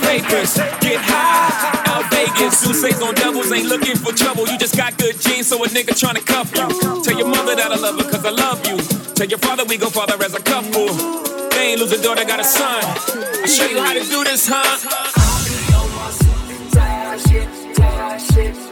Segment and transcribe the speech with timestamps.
[0.00, 0.54] papers.
[0.82, 2.58] Get high out Vegas.
[2.58, 4.46] Sousa's on doubles, ain't looking for trouble.
[4.48, 6.66] You just got good genes, so a nigga tryna cuff you.
[7.02, 8.76] Tell your mother that I love her, cause I love you.
[9.14, 10.88] Tell your father we go father as a couple.
[11.50, 12.82] They ain't lose a daughter, got a son.
[12.82, 14.62] i show you how to do this, huh?
[17.18, 17.48] Shit,
[18.34, 18.65] shit.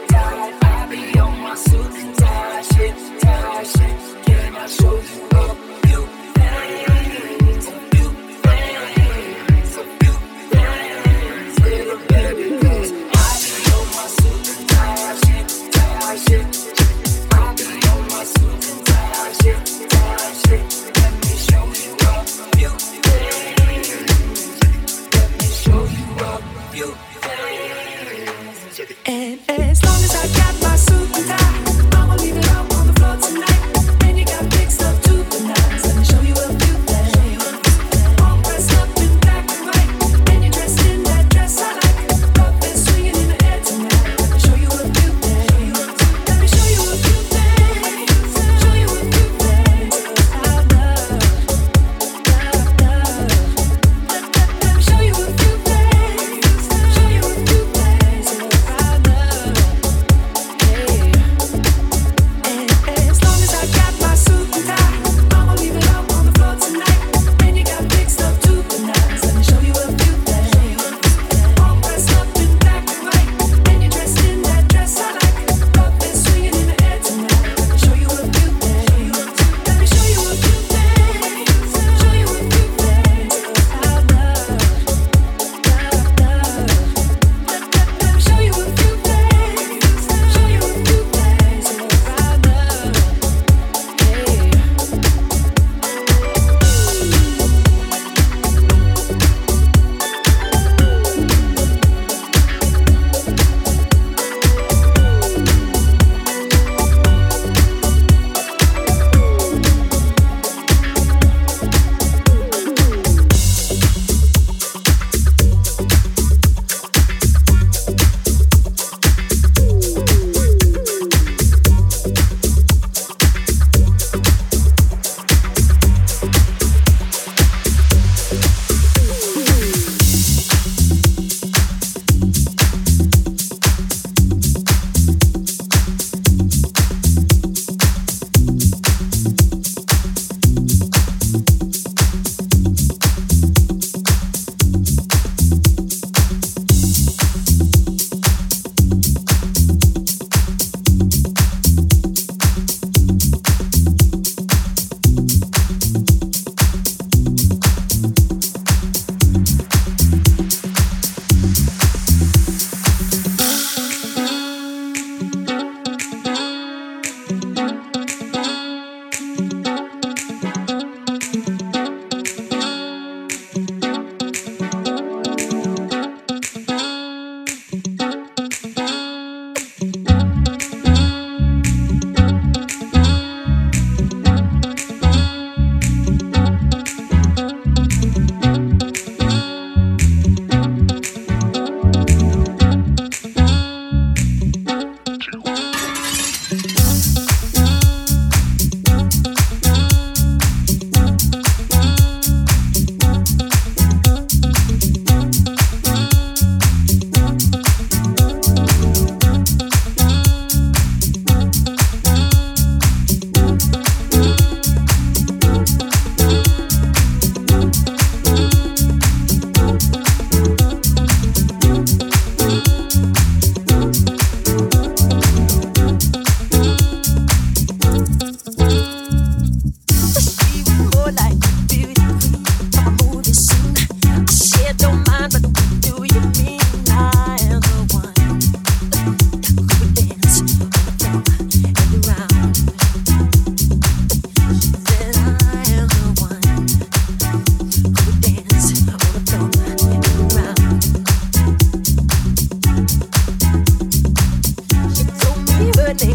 [29.06, 29.83] and as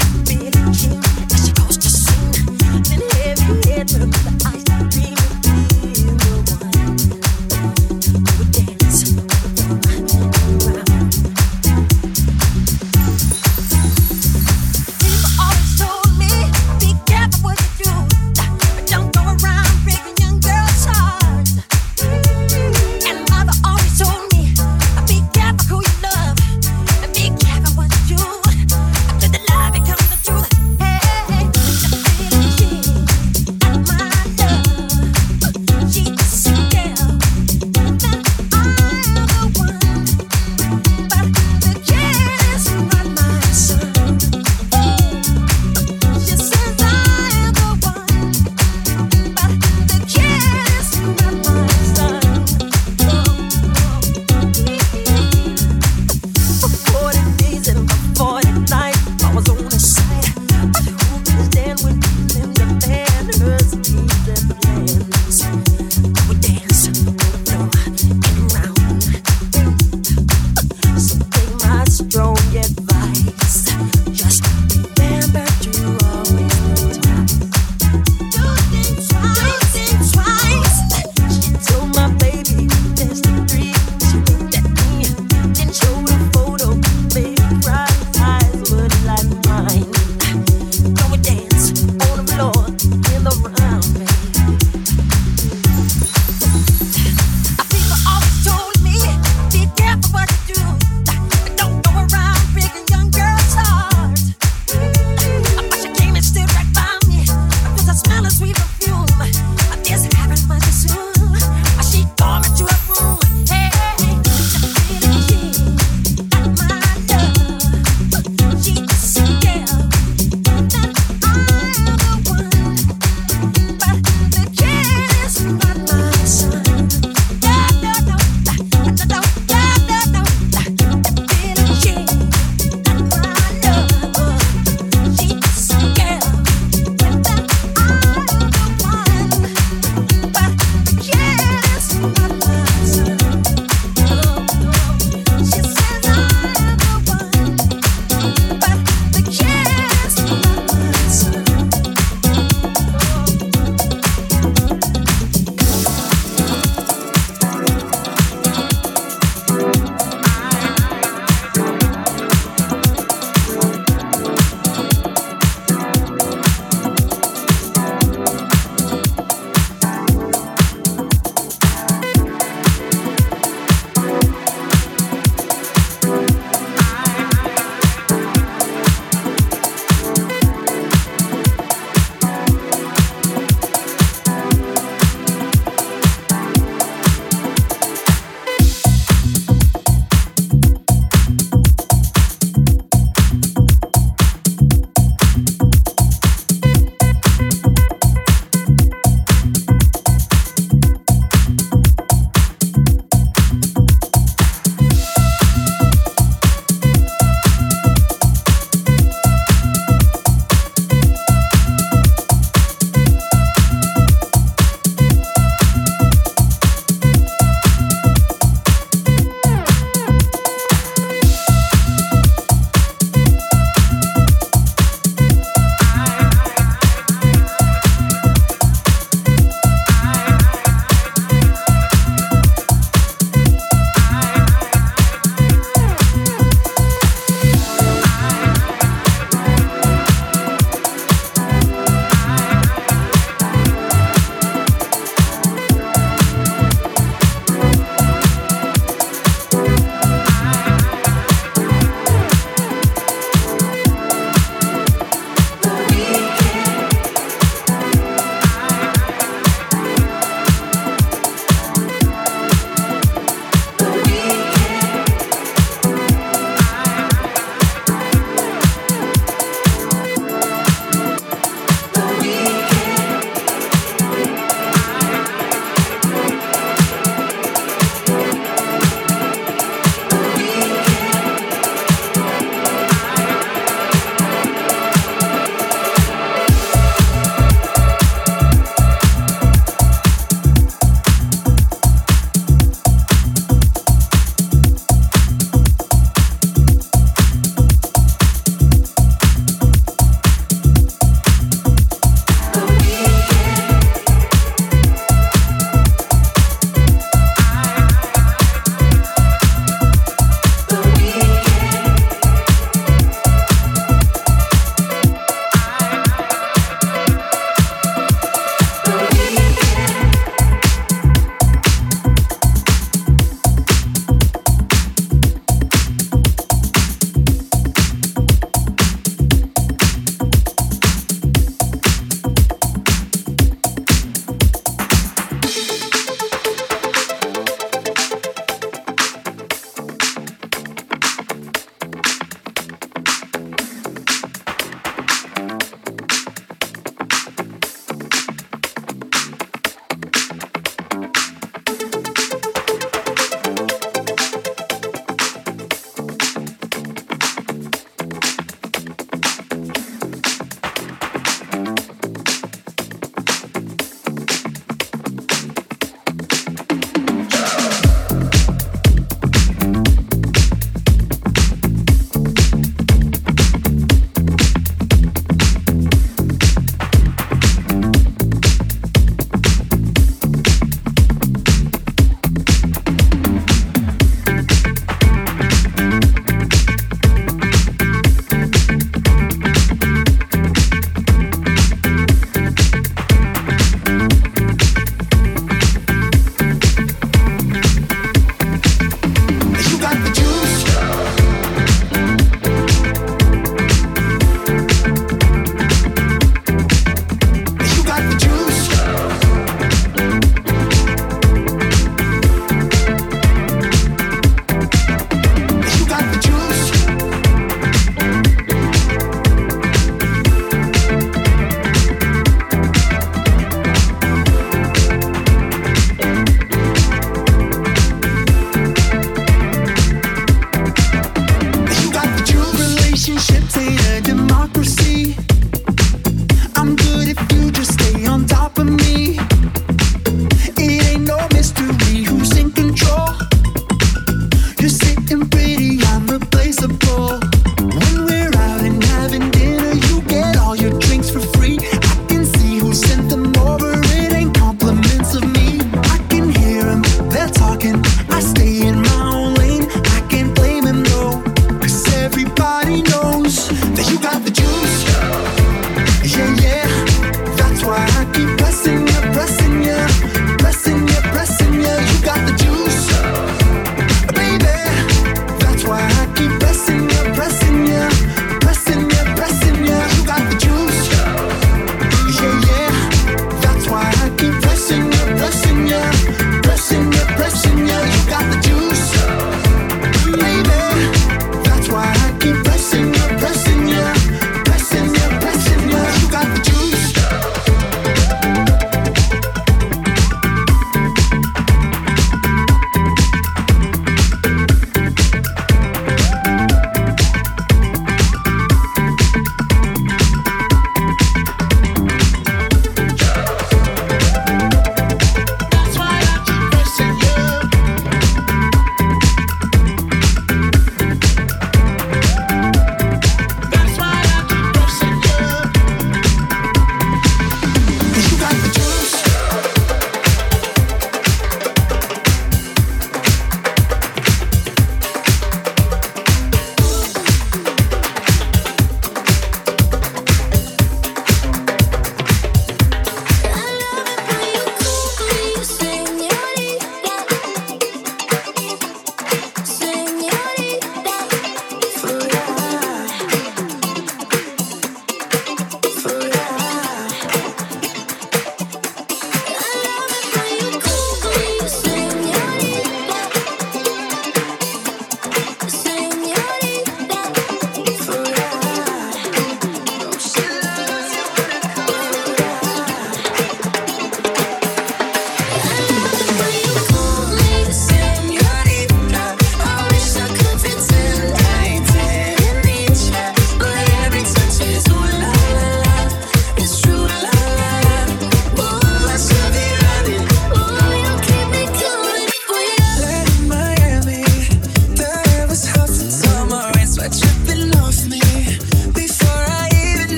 [0.00, 1.29] After the